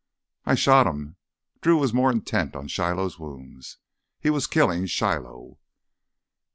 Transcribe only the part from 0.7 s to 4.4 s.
him." Drew was more intent on Shiloh's wounds. "He